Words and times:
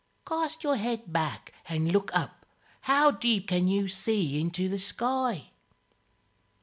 Cast 0.27 0.63
your 0.63 0.77
head 0.77 1.13
back 1.13 1.53
and 1.69 1.91
look 1.91 2.09
up 2.15 2.43
how 2.81 3.11
deep 3.11 3.47
can 3.49 3.67
you 3.67 3.87
see 3.87 4.39
into 4.41 4.67
the 4.67 4.79
sky?" 4.79 5.51